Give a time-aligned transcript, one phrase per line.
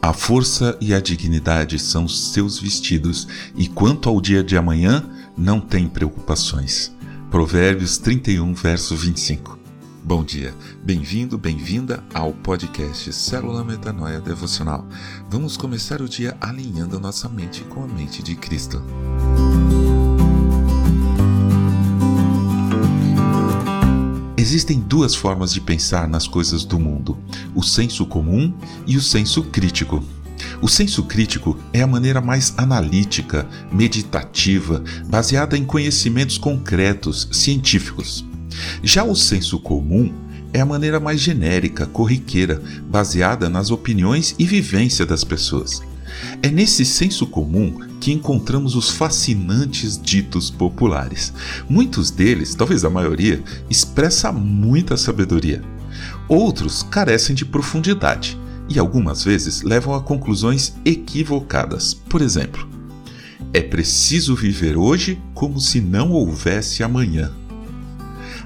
[0.00, 5.04] A força e a dignidade são seus vestidos, e quanto ao dia de amanhã,
[5.36, 6.94] não tem preocupações.
[7.30, 9.58] Provérbios 31, verso 25.
[10.04, 14.86] Bom dia, bem-vindo, bem-vinda ao podcast Célula Metanoia Devocional.
[15.28, 18.80] Vamos começar o dia alinhando nossa mente com a mente de Cristo.
[24.46, 27.18] Existem duas formas de pensar nas coisas do mundo:
[27.52, 28.54] o senso comum
[28.86, 30.00] e o senso crítico.
[30.62, 38.24] O senso crítico é a maneira mais analítica, meditativa, baseada em conhecimentos concretos, científicos.
[38.84, 40.14] Já o senso comum
[40.52, 45.82] é a maneira mais genérica, corriqueira, baseada nas opiniões e vivência das pessoas.
[46.42, 51.32] É nesse senso comum que encontramos os fascinantes ditos populares.
[51.68, 55.62] Muitos deles, talvez a maioria, expressa muita sabedoria.
[56.28, 61.94] Outros carecem de profundidade e algumas vezes levam a conclusões equivocadas.
[61.94, 62.68] Por exemplo,
[63.52, 67.32] é preciso viver hoje como se não houvesse amanhã.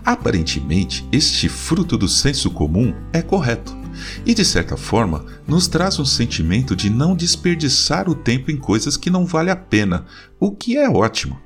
[0.05, 3.80] Aparentemente, este fruto do senso comum é correto
[4.25, 8.97] e, de certa forma, nos traz um sentimento de não desperdiçar o tempo em coisas
[8.97, 10.07] que não vale a pena,
[10.39, 11.41] o que é ótimo.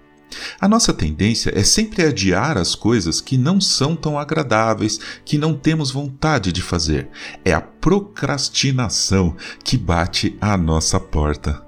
[0.61, 5.55] A nossa tendência é sempre adiar as coisas que não são tão agradáveis, que não
[5.55, 7.09] temos vontade de fazer.
[7.45, 11.63] É a procrastinação que bate à nossa porta.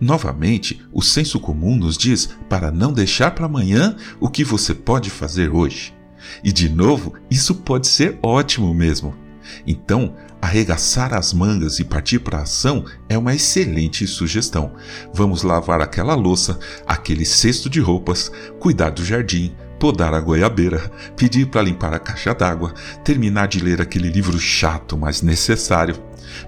[0.00, 5.10] Novamente, o senso comum nos diz para não deixar para amanhã o que você pode
[5.10, 5.94] fazer hoje.
[6.42, 9.25] E de novo, isso pode ser ótimo mesmo.
[9.66, 14.72] Então, arregaçar as mangas e partir para a ação é uma excelente sugestão.
[15.12, 21.46] Vamos lavar aquela louça, aquele cesto de roupas, cuidar do jardim, podar a goiabeira, pedir
[21.46, 22.72] para limpar a caixa d'água,
[23.04, 25.96] terminar de ler aquele livro chato, mas necessário,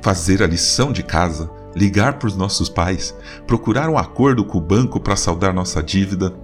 [0.02, 3.14] fazer a lição de casa, ligar para os nossos pais,
[3.46, 6.34] procurar um acordo com o banco para saldar nossa dívida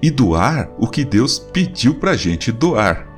[0.00, 3.11] e doar o que Deus pediu para a gente doar.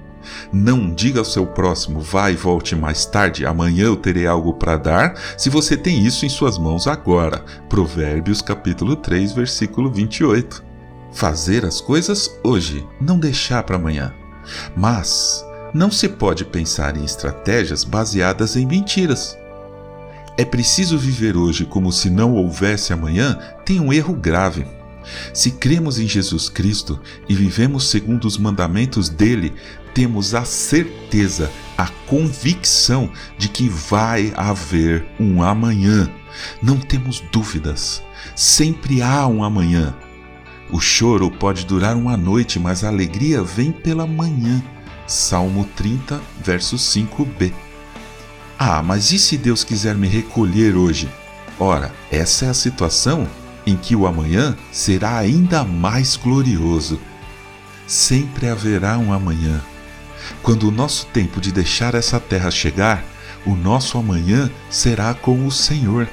[0.52, 4.76] Não diga ao seu próximo, vai e volte mais tarde, amanhã eu terei algo para
[4.76, 7.44] dar, se você tem isso em suas mãos agora.
[7.68, 10.64] Provérbios capítulo 3, versículo 28.
[11.12, 14.12] Fazer as coisas hoje, não deixar para amanhã.
[14.76, 19.36] Mas não se pode pensar em estratégias baseadas em mentiras.
[20.36, 24.66] É preciso viver hoje como se não houvesse amanhã, tem um erro grave.
[25.32, 29.52] Se cremos em Jesus Cristo e vivemos segundo os mandamentos dele,
[29.92, 36.10] temos a certeza, a convicção de que vai haver um amanhã.
[36.62, 38.02] Não temos dúvidas.
[38.34, 39.94] Sempre há um amanhã.
[40.70, 44.62] O choro pode durar uma noite, mas a alegria vem pela manhã.
[45.06, 47.52] Salmo 30, verso 5b.
[48.58, 51.08] Ah, mas e se Deus quiser me recolher hoje?
[51.58, 53.28] Ora, essa é a situação
[53.66, 57.00] em que o amanhã será ainda mais glorioso.
[57.86, 59.60] Sempre haverá um amanhã.
[60.42, 63.04] Quando o nosso tempo de deixar essa terra chegar,
[63.46, 66.08] o nosso amanhã será com o Senhor.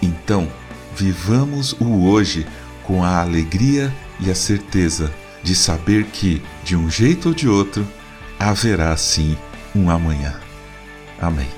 [0.00, 0.48] Então,
[0.94, 2.46] vivamos o hoje
[2.84, 7.86] com a alegria e a certeza de saber que, de um jeito ou de outro,
[8.38, 9.36] haverá sim
[9.74, 10.34] um amanhã.
[11.20, 11.57] Amém.